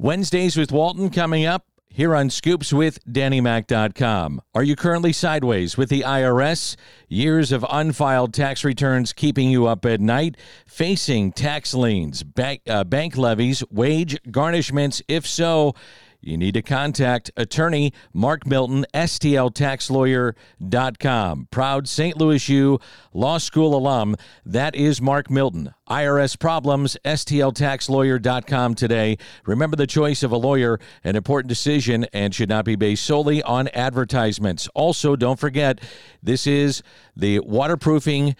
[0.00, 4.40] Wednesdays with Walton coming up here on Scoops with DannyMac.com.
[4.54, 6.76] Are you currently sideways with the IRS?
[7.08, 10.36] Years of unfiled tax returns keeping you up at night?
[10.66, 15.02] Facing tax liens, bank, uh, bank levies, wage garnishments?
[15.08, 15.74] If so,
[16.20, 21.48] you need to contact attorney Mark Milton, STLTaxLawyer.com.
[21.50, 22.16] Proud St.
[22.16, 22.80] Louis U
[23.12, 24.16] Law School alum.
[24.44, 25.74] That is Mark Milton.
[25.88, 29.16] IRS problems, STLTaxLawyer.com today.
[29.46, 33.42] Remember the choice of a lawyer, an important decision, and should not be based solely
[33.42, 34.68] on advertisements.
[34.74, 35.80] Also, don't forget,
[36.22, 36.82] this is
[37.16, 38.36] the waterproofing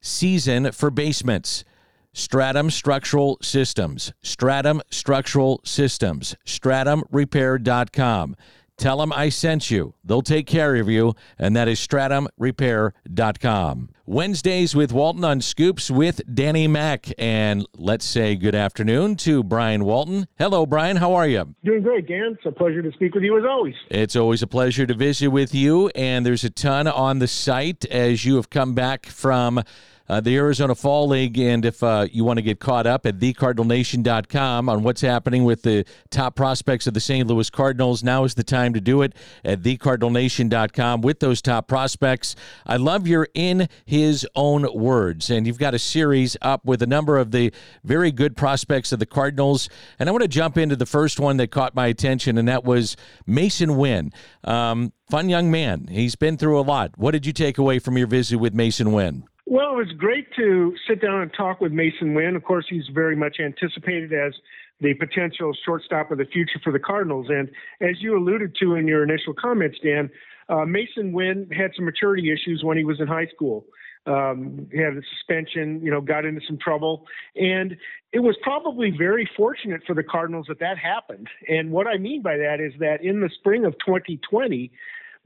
[0.00, 1.64] season for basements.
[2.12, 4.12] Stratum Structural Systems.
[4.22, 6.36] Stratum Structural Systems.
[6.44, 8.36] StratumRepair.com.
[8.80, 9.92] Tell them I sent you.
[10.02, 13.90] They'll take care of you, and that is StratumRepair.com.
[14.06, 17.12] Wednesdays with Walton on Scoops with Danny Mac.
[17.18, 20.28] And let's say good afternoon to Brian Walton.
[20.38, 20.96] Hello, Brian.
[20.96, 21.54] How are you?
[21.62, 22.38] Doing great, Dan.
[22.38, 23.74] It's a pleasure to speak with you as always.
[23.90, 25.90] It's always a pleasure to visit with you.
[25.94, 29.62] And there's a ton on the site as you have come back from
[30.10, 31.38] uh, the Arizona Fall League.
[31.38, 35.62] And if uh, you want to get caught up at thecardinalnation.com on what's happening with
[35.62, 37.28] the top prospects of the St.
[37.28, 42.34] Louis Cardinals, now is the time to do it at thecardinalnation.com with those top prospects.
[42.66, 45.30] I love your in his own words.
[45.30, 47.52] And you've got a series up with a number of the
[47.84, 49.68] very good prospects of the Cardinals.
[50.00, 52.64] And I want to jump into the first one that caught my attention, and that
[52.64, 52.96] was
[53.28, 54.12] Masyn Winn.
[54.42, 55.86] Um, fun young man.
[55.88, 56.98] He's been through a lot.
[56.98, 59.24] What did you take away from your visit with Masyn Winn?
[59.50, 62.36] Well, it was great to sit down and talk with Masyn Winn.
[62.36, 64.32] Of course, he's very much anticipated as
[64.80, 67.26] the potential shortstop of the future for the Cardinals.
[67.28, 67.50] And
[67.80, 70.08] as you alluded to in your initial comments, Dan,
[70.48, 73.66] uh, Masyn Winn had some maturity issues when he was in high school.
[74.06, 77.08] Um, he had a suspension, you know, got into some trouble.
[77.34, 77.76] And
[78.12, 81.26] it was probably very fortunate for the Cardinals that that happened.
[81.48, 84.70] And what I mean by that is that in the spring of 2020,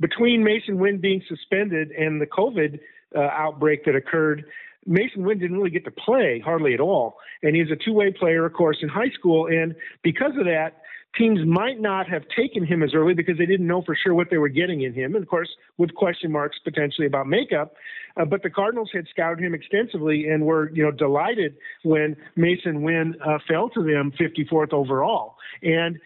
[0.01, 2.81] between Masyn Winn being suspended and the COVID
[3.15, 4.45] uh, outbreak that occurred,
[4.89, 7.17] Masyn Winn didn't really get to play hardly at all.
[7.43, 9.47] And he's a two way player, of course, in high school.
[9.47, 10.83] And because of that,
[11.17, 14.31] teams might not have taken him as early because they didn't know for sure what
[14.31, 15.15] they were getting in him.
[15.15, 15.49] And of course,
[15.79, 17.75] with question marks potentially about makeup.
[18.17, 22.83] Uh, but the Cardinals had scouted him extensively and were, you know, delighted when Masyn
[22.83, 25.37] Winn uh, fell to them 54th overall.
[25.63, 25.99] And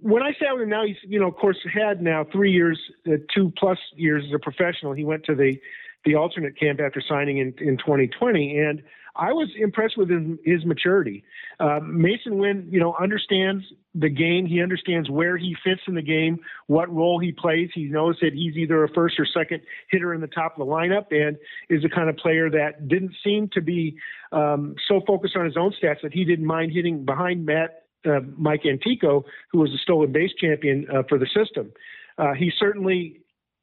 [0.00, 2.78] when I sat with him now, he's, you know, of course, had now three years,
[3.06, 4.92] uh, two plus years as a professional.
[4.92, 5.58] He went to the
[6.04, 8.58] the alternate camp after signing in, in 2020.
[8.58, 8.82] And
[9.14, 11.22] I was impressed with his, his maturity.
[11.60, 13.62] Uh, Masyn Winn, you know, understands
[13.94, 14.46] the game.
[14.46, 17.68] He understands where he fits in the game, what role he plays.
[17.74, 19.60] He knows that he's either a first or second
[19.90, 21.36] hitter in the top of the lineup, and
[21.68, 23.96] is the kind of player that didn't seem to be
[24.32, 28.20] um, so focused on his own stats that he didn't mind hitting behind Matt uh,
[28.36, 31.70] Mike Antico, who was a stolen base champion uh, for the system.
[32.18, 33.21] Uh, he certainly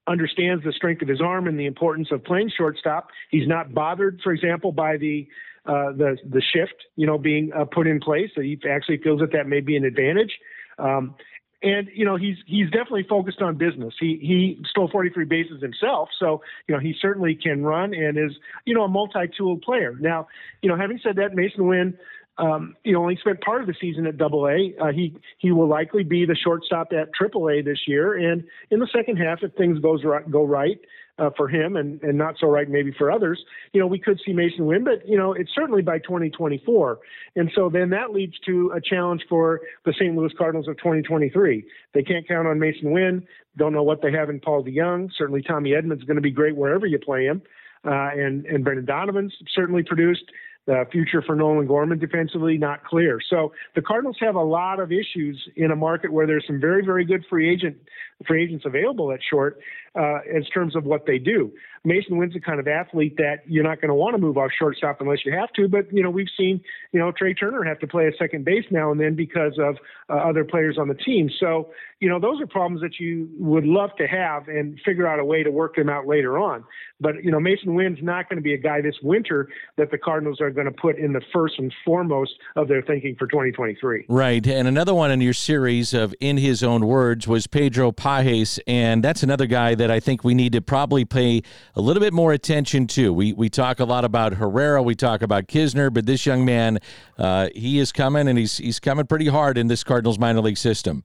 [0.09, 3.09] understands the strength of his arm and the importance of playing shortstop.
[3.29, 5.27] He's not bothered, for example, by the
[5.65, 8.31] uh, the the shift, you know, being uh, put in place.
[8.33, 10.31] So he actually feels that that may be an advantage.
[10.79, 11.15] Um,
[11.61, 13.93] and you know he's he's definitely focused on business.
[13.99, 18.37] He he stole 43 bases himself, so you know he certainly can run and is
[18.65, 19.97] you know a multi-tool player.
[19.99, 20.27] Now,
[20.61, 21.97] you know having said that, Masyn Winn
[22.39, 24.73] um, know, only spent part of the season at Double A.
[24.81, 28.79] Uh, he he will likely be the shortstop at Triple A this year, and in
[28.79, 30.79] the second half, if things goes right, go right
[31.17, 33.43] uh, for him, and and not so right maybe for others,
[33.73, 34.85] you know, we could see Masyn Winn.
[34.85, 36.99] but you know, it's certainly by 2024,
[37.35, 40.15] and so then that leads to a challenge for the St.
[40.15, 41.65] Louis Cardinals of 2023.
[41.93, 43.27] They can't count on Masyn Winn.
[43.57, 45.09] Don't know what they have in Paul DeJong.
[45.17, 47.41] Certainly, Tommy Edman's going to be great wherever you play him,
[47.83, 50.23] uh, and and Brendan Donovan's certainly produced.
[50.67, 53.19] The future for Nolan Gorman defensively, not clear.
[53.27, 56.85] So the Cardinals have a lot of issues in a market where there's some very,
[56.85, 57.77] very good free agent
[58.27, 59.59] free agents available at short
[59.95, 61.51] uh, in terms of what they do.
[61.85, 64.51] Masyn Winn's the kind of athlete that you're not going to want to move off
[64.57, 65.67] shortstop unless you have to.
[65.67, 66.61] But you know, we've seen
[66.91, 69.77] you know Trea Turner have to play a second base now and then because of
[70.09, 71.29] uh, other players on the team.
[71.39, 71.69] So
[71.99, 75.25] you know, those are problems that you would love to have and figure out a
[75.25, 76.63] way to work them out later on.
[76.99, 79.97] But you know, Masyn Winn's not going to be a guy this winter that the
[79.97, 84.05] Cardinals are going to put in the first and foremost of their thinking for 2023.
[84.09, 88.59] Right, and another one in your series of in his own words was Pedro Pages,
[88.67, 91.41] and that's another guy that I think we need to probably pay
[91.75, 93.13] a little bit more attention to.
[93.13, 96.79] We we talk a lot about Herrera, we talk about Kisner, but this young man,
[97.17, 100.57] uh, he is coming, and he's he's coming pretty hard in this Cardinals minor league
[100.57, 101.03] system.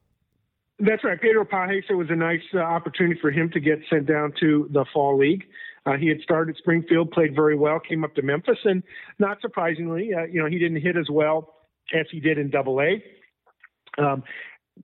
[0.78, 1.20] That's right.
[1.20, 4.68] Pedro Pages, it was a nice uh, opportunity for him to get sent down to
[4.72, 5.44] the fall league.
[5.86, 8.82] Uh, he had started Springfield, played very well, came up to Memphis, and
[9.18, 11.54] not surprisingly, uh, you know, he didn't hit as well
[11.92, 13.02] as he did in Double A.
[14.02, 14.24] Um,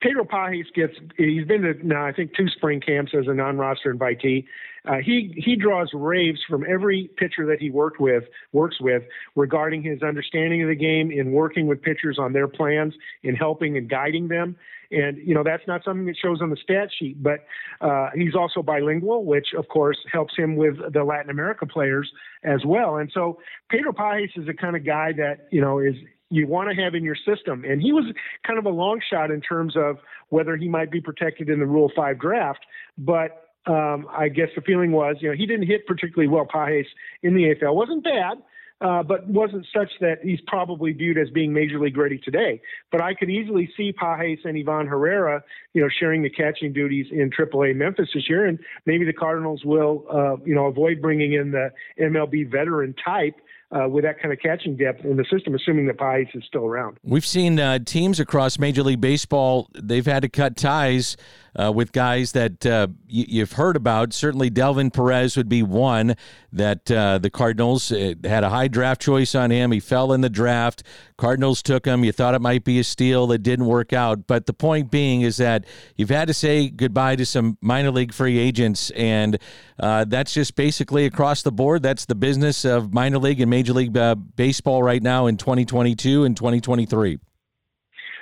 [0.00, 3.92] Pedro Pages gets he's been to now I think two spring camps as a non-roster
[3.92, 4.44] invitee.
[4.88, 9.02] Uh, he he draws raves from every pitcher that he worked with works with
[9.34, 13.76] regarding his understanding of the game in working with pitchers on their plans in helping
[13.76, 14.56] and guiding them.
[14.92, 17.40] And you know that's not something that shows on the stat sheet, but
[17.80, 22.10] uh, he's also bilingual, which of course helps him with the Latin America players
[22.44, 22.96] as well.
[22.96, 25.96] And so Pedro Pages is the kind of guy that you know is
[26.30, 27.64] you want to have in your system.
[27.64, 28.04] And he was
[28.46, 29.98] kind of a long shot in terms of
[30.28, 32.60] whether he might be protected in the Rule 5 draft.
[32.96, 36.90] But um, I guess the feeling was, you know, he didn't hit particularly well Pages
[37.22, 37.74] in the AFL.
[37.74, 38.38] Wasn't bad,
[38.80, 42.62] uh, but wasn't such that he's probably viewed as being major league ready today.
[42.90, 45.42] But I could easily see Pages and Ivan Herrera,
[45.74, 49.62] you know, sharing the catching duties in AAA Memphis this year, and maybe the Cardinals
[49.64, 53.34] will, uh, you know, avoid bringing in the MLB veteran type
[53.72, 56.64] uh, with that kind of catching depth in the system, assuming that Pages is still
[56.64, 56.98] around.
[57.02, 61.16] We've seen uh, teams across Major League Baseball, they've had to cut ties
[61.58, 64.12] uh, with guys that uh, y- you've heard about.
[64.12, 66.14] Certainly, Delvin Perez would be one
[66.52, 69.72] that uh, the Cardinals uh, had a high draft choice on him.
[69.72, 70.82] He fell in the draft.
[71.16, 72.04] Cardinals took him.
[72.04, 74.26] You thought it might be a steal that didn't work out.
[74.26, 75.64] But the point being is that
[75.96, 79.38] you've had to say goodbye to some minor league free agents, and
[79.78, 81.82] uh, that's just basically across the board.
[81.82, 86.24] That's the business of minor league and Major League uh, Baseball right now in 2022
[86.24, 87.18] and 2023.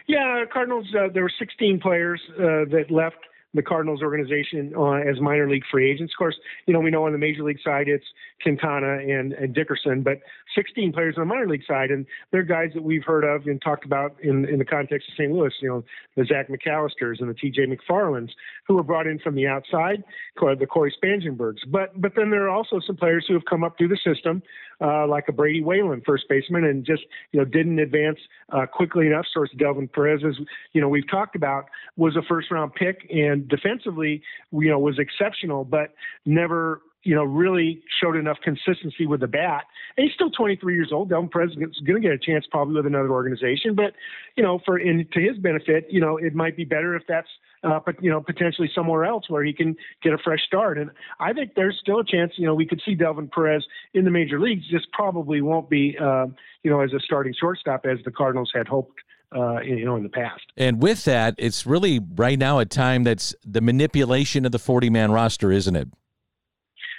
[0.09, 0.87] Yeah, Cardinals.
[0.99, 3.19] Uh, there were 16 players uh, that left
[3.55, 6.13] the Cardinals organization uh, as minor league free agents.
[6.15, 8.05] Of course, you know we know on the major league side it's
[8.43, 10.19] Quintana and, and Dickerson, but
[10.55, 13.61] 16 players on the minor league side, and they're guys that we've heard of and
[13.61, 15.33] talked about in in the context of St.
[15.33, 15.53] Louis.
[15.61, 15.85] You know,
[16.17, 17.67] the Zach McAllisters and the T.J.
[17.67, 18.31] McFarlands,
[18.67, 20.05] who were brought in from the outside,
[20.37, 21.61] the Cory Spangenbergs.
[21.69, 24.43] But but then there are also some players who have come up through the system,
[24.81, 27.03] uh, like a Brady Whalen, first baseman, and just
[27.33, 28.19] you know didn't advance
[28.53, 29.27] uh, quickly enough.
[29.33, 30.37] So it's Delvin Perez, as
[30.73, 31.67] you know we've talked about,
[31.97, 34.23] was a first round pick and defensively,
[34.53, 35.95] you know, was exceptional, but
[36.25, 39.65] never you know, really showed enough consistency with the bat.
[39.97, 41.11] And he's still 23 years old.
[41.11, 43.95] Delvin Perez is going to get a chance probably with another organization, but
[44.37, 47.29] you know, for in to his benefit, you know, it might be better if that's,
[47.65, 50.79] uh, but you know, potentially somewhere else where he can get a fresh start.
[50.79, 50.91] And
[51.21, 52.33] I think there's still a chance.
[52.37, 53.65] You know, we could see Delvin Perez
[53.95, 54.69] in the major leagues.
[54.69, 56.27] Just probably won't be, uh,
[56.63, 59.01] you know, as a starting shortstop as the Cardinals had hoped
[59.35, 60.43] uh, you know, in the past.
[60.57, 64.89] And with that, it's really right now a time that's the manipulation of the 40
[64.89, 65.89] man roster, isn't it?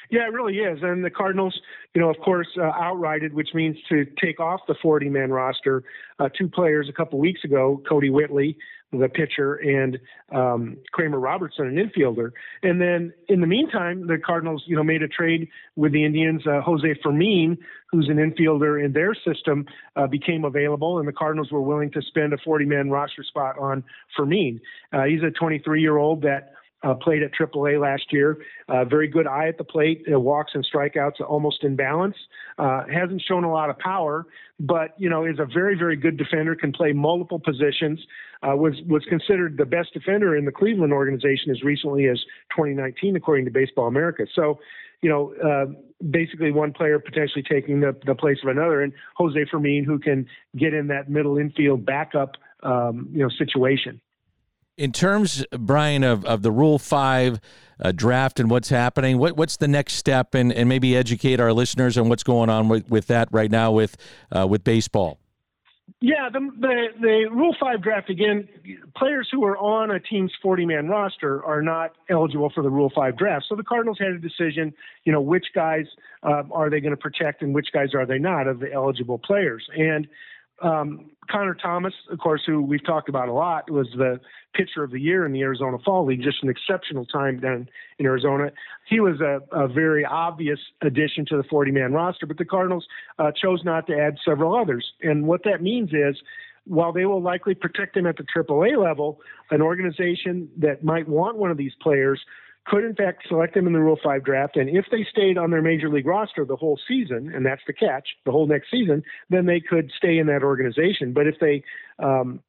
[0.10, 0.80] Yeah, it really is.
[0.82, 1.60] And the Cardinals,
[1.94, 5.84] you know, of course, uh, outrighted, which means to take off the 40 man roster,
[6.20, 8.58] uh, two players a couple weeks ago, Kodi Whitley,
[8.92, 10.00] the pitcher, and
[10.32, 12.32] um, Kramer Robertson, an infielder.
[12.63, 16.42] And then in the meantime, the Cardinals, you know, made a trade with the Indians.
[16.48, 17.60] Uh, Jose Fermin,
[17.92, 22.01] who's an infielder in their system, uh, became available, and the Cardinals were willing to
[22.01, 23.84] spend a 40 man roster spot on
[24.18, 24.60] Fermin.
[24.92, 28.38] Uh, he's a 23 year old that uh, played at AAA last year.
[28.67, 30.05] Uh, very good eye at the plate.
[30.12, 32.15] Uh, walks and strikeouts almost in balance.
[32.57, 34.25] Uh, hasn't shown a lot of power,
[34.59, 36.55] but you know is a very very good defender.
[36.55, 38.00] Can play multiple positions.
[38.41, 42.19] Uh, was was considered the best defender in the Cleveland organization as recently as
[42.51, 44.25] 2019, according to Baseball America.
[44.33, 44.59] So,
[45.01, 45.65] you know, uh,
[46.09, 50.25] basically one player potentially taking the, the place of another, and Jose Fermin, who can
[50.57, 54.00] get in that middle infield backup, um, you know, situation
[54.79, 57.41] in terms, Brian, of, of the Rule Five
[57.81, 61.51] uh, draft and what's happening, what what's the next step, and, and maybe educate our
[61.51, 63.98] listeners on what's going on with, with that right now with
[64.31, 65.19] uh, with baseball.
[66.01, 68.48] Yeah, the, the the Rule Five draft again.
[68.95, 73.17] Players who are on a team's 40-man roster are not eligible for the Rule Five
[73.17, 73.48] draft.
[73.50, 74.74] So the Cardinals had a decision.
[75.03, 75.88] You know, which guys
[76.24, 79.19] uh, are they going to protect and which guys are they not of the eligible
[79.19, 79.67] players?
[79.75, 80.07] And
[80.62, 84.20] um, Connor Thomas, of course, who we've talked about a lot, was the
[84.54, 86.22] pitcher of the year in the Arizona Fall League.
[86.24, 88.51] Just an exceptional time down in Arizona.
[88.88, 92.88] He was a, a very obvious addition to the 40 man roster, but the Cardinals
[93.20, 94.86] uh, chose not to add several others.
[95.01, 96.20] And what that means is,
[96.66, 101.38] while they will likely protect him at the AAA level, an organization that might want
[101.38, 102.20] one of these players
[102.69, 104.55] could in fact select them in the Rule 5 draft.
[104.55, 107.73] And if they stayed on their major league roster the whole season, and that's the
[107.73, 111.11] catch, the whole next season, then they could stay in that organization.
[111.13, 111.63] But if they
[111.97, 112.41] um,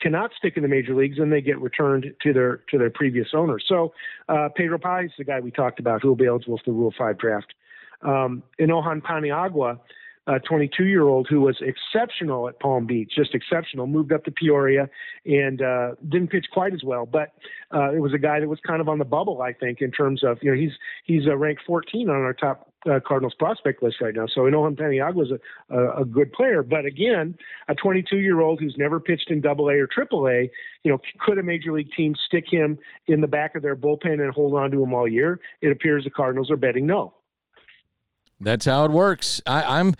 [0.00, 3.28] cannot stick in the major leagues, then they get returned to their to their previous
[3.32, 3.58] owner.
[3.64, 3.92] So
[4.28, 6.92] uh, Pedro Pages, the guy we talked about, who will be eligible for the Rule
[6.96, 7.54] 5 draft.
[8.02, 9.78] Um, Inohan Paniagua,
[10.30, 13.86] a 22 year old who was exceptional at Palm Beach, just exceptional.
[13.86, 14.88] Moved up to Peoria
[15.26, 17.32] and uh, didn't pitch quite as well, but
[17.74, 19.90] uh, it was a guy that was kind of on the bubble, I think, in
[19.90, 20.72] terms of you know he's
[21.04, 24.26] he's uh, ranked 14 on our top uh, Cardinals prospect list right now.
[24.32, 27.36] So Inohan Paniagua is a, a, a good player, but again,
[27.68, 30.50] a 22 year old who's never pitched in Double A or Triple A,
[30.84, 34.20] you know, could a major league team stick him in the back of their bullpen
[34.20, 35.40] and hold on to him all year?
[35.60, 37.14] It appears the Cardinals are betting no.
[38.40, 39.40] That's how it works.
[39.46, 39.94] I, I'm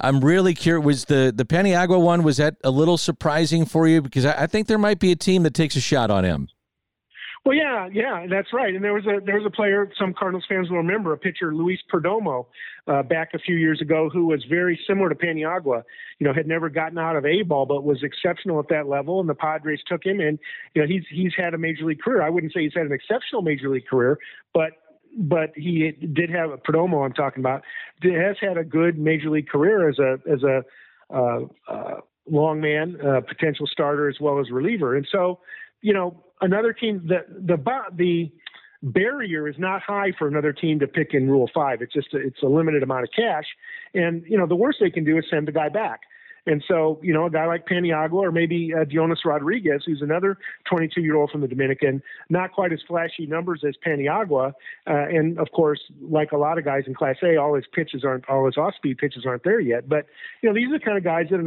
[0.00, 0.84] I'm really curious.
[0.84, 4.00] Was the the Paniagua one was that a little surprising for you?
[4.02, 6.48] Because I, I, think there might be a team that takes a shot on him.
[7.44, 8.74] Well, yeah, yeah, that's right.
[8.74, 11.54] And there was a there was a player some Cardinals fans will remember, a pitcher
[11.54, 12.46] Luis Perdomo,
[12.86, 15.82] uh, back a few years ago, who was very similar to Paniagua.
[16.18, 19.20] You know, had never gotten out of A ball, but was exceptional at that level.
[19.20, 20.38] And the Padres took him, and
[20.74, 22.22] you know he's he's had a major league career.
[22.22, 24.18] I wouldn't say he's had an exceptional major league career,
[24.52, 24.72] but
[25.18, 27.04] but he did have a Perdomo.
[27.04, 27.62] I'm talking about
[28.02, 30.62] has had a good major league career as a as a
[31.14, 34.94] uh, uh, long man, uh, potential starter as well as reliever.
[34.96, 35.40] And so,
[35.80, 37.56] you know, another team the the
[37.96, 38.30] the
[38.82, 41.82] barrier is not high for another team to pick in Rule Five.
[41.82, 43.46] It's just a, it's a limited amount of cash,
[43.94, 46.00] and you know the worst they can do is send the guy back.
[46.48, 50.38] And so, you know, a guy like Paniagua or maybe uh, Dionis Rodriguez, who's another
[50.64, 54.54] 22 year old from the Dominican, not quite as flashy numbers as Paniagua.
[54.86, 58.02] Uh, and of course, like a lot of guys in Class A, all his pitches
[58.02, 59.90] aren't, all his off speed pitches aren't there yet.
[59.90, 60.06] But,
[60.42, 61.38] you know, these are the kind of guys that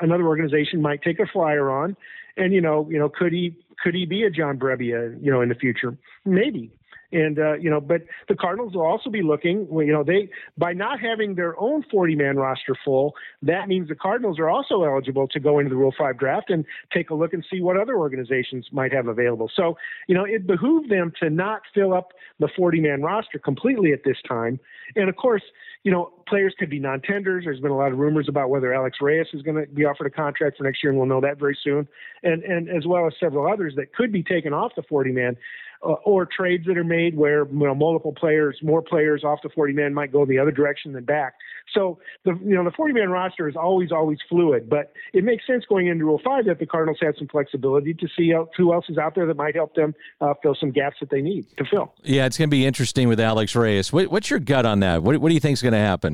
[0.00, 1.94] another organization might take a flyer on.
[2.38, 5.42] And, you know, you know, could he, could he be a John Brebbia, you know,
[5.42, 5.98] in the future?
[6.24, 6.72] Maybe.
[7.12, 9.68] And uh, you know, but the Cardinals will also be looking.
[9.70, 14.38] You know, they by not having their own 40-man roster full, that means the Cardinals
[14.38, 17.44] are also eligible to go into the Rule Five draft and take a look and
[17.50, 19.50] see what other organizations might have available.
[19.54, 19.76] So,
[20.08, 24.16] you know, it behooved them to not fill up the 40-man roster completely at this
[24.26, 24.58] time.
[24.96, 25.42] And of course,
[25.82, 27.44] you know, players could be non-tenders.
[27.44, 30.06] There's been a lot of rumors about whether Alex Reyes is going to be offered
[30.06, 31.88] a contract for next year, and we'll know that very soon.
[32.22, 35.36] And and as well as several others that could be taken off the 40-man
[35.84, 39.50] uh, or trades that are made where you know multiple players, more players off the
[39.50, 41.34] 40 man might go the other direction than back.
[41.74, 45.46] So the you know the 40 man roster is always always fluid, but it makes
[45.46, 48.86] sense going into Rule Five that the Cardinals have some flexibility to see who else
[48.88, 51.64] is out there that might help them uh, fill some gaps that they need to
[51.64, 51.94] fill.
[52.02, 53.92] Yeah, it's going to be interesting with Alex Reyes.
[53.92, 55.02] What, what's your gut on that?
[55.02, 56.13] What, what do you think is going to happen?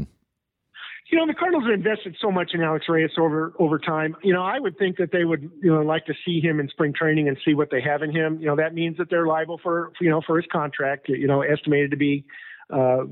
[1.11, 4.17] You know, the Cardinals have invested so much in Alex Reyes over over time.
[4.23, 6.69] You know, I would think that they would, you know, like to see him in
[6.69, 8.39] spring training and see what they have in him.
[8.41, 11.09] You know, that means that they're liable for, you know, for his contract.
[11.09, 12.25] You know, estimated to be
[12.73, 13.05] uh,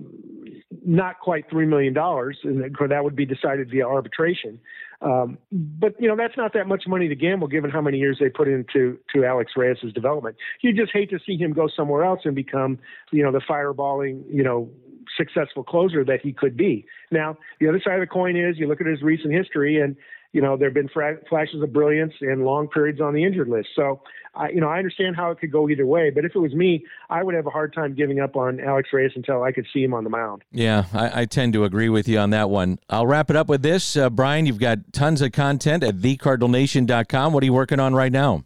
[0.84, 4.60] not quite three million dollars, and that would be decided via arbitration.
[5.00, 8.18] Um, but you know, that's not that much money to gamble, given how many years
[8.20, 10.36] they put into to Alex Reyes's development.
[10.60, 12.78] You just hate to see him go somewhere else and become,
[13.12, 14.70] you know, the fireballing, you know,
[15.18, 16.86] successful closer that he could be.
[17.10, 19.96] Now, the other side of the coin is you look at his recent history, and
[20.32, 23.48] you know there have been fra- flashes of brilliance and long periods on the injured
[23.48, 23.68] list.
[23.74, 24.00] So,
[24.34, 26.10] I, you know, I understand how it could go either way.
[26.10, 28.90] But if it was me, I would have a hard time giving up on Alex
[28.92, 30.44] Reyes until I could see him on the mound.
[30.52, 32.78] Yeah, I, I tend to agree with you on that one.
[32.88, 34.46] I'll wrap it up with this, uh, Brian.
[34.46, 37.32] You've got tons of content at thecardinalnation.com.
[37.32, 38.44] What are you working on right now?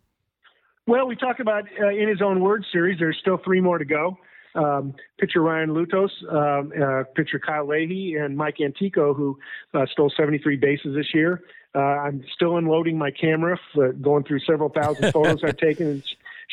[0.87, 2.99] Well, we talked about uh, in his own words series.
[2.99, 4.19] There's still three more to go
[4.55, 9.39] um, pitcher Ryan Loutos, um, uh, pitcher Kyle Leahy, and Mike Antico, who
[9.75, 11.43] uh, stole 73 bases this year.
[11.75, 16.03] Uh, I'm still unloading my camera, for going through several thousand photos I've taken and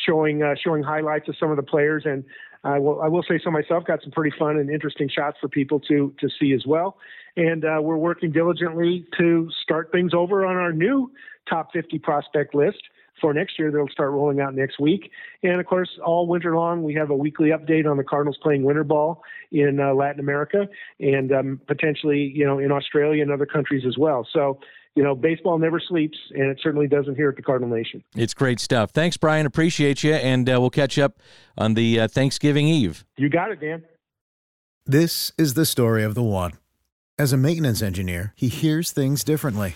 [0.06, 2.04] showing uh, showing highlights of some of the players.
[2.06, 2.24] And
[2.64, 3.84] I will I will say so myself.
[3.86, 6.98] Got some pretty fun and interesting shots for people to to see as well.
[7.36, 11.12] And uh, we're working diligently to start things over on our new
[11.50, 12.82] top 50 prospect list
[13.20, 13.72] for next year.
[13.72, 15.12] They'll start rolling out next week.
[15.44, 18.64] And of course, all winter long, we have a weekly update on the Cardinals playing
[18.64, 20.68] winter ball in uh, Latin America
[21.00, 24.28] and um, potentially, you know, in Australia and other countries as well.
[24.32, 24.60] So,
[24.96, 28.04] you know, baseball never sleeps, and it certainly doesn't here at the Cardinal Nation.
[28.16, 28.92] It's great stuff.
[28.92, 29.46] Thanks, Brian.
[29.46, 31.20] Appreciate you, and uh, we'll catch up
[31.58, 33.06] on the uh, Thanksgiving Eve.
[33.16, 33.84] You got it, Dan.
[34.86, 36.54] This is the story of the one.
[37.18, 39.76] As a maintenance engineer, he hears things differently.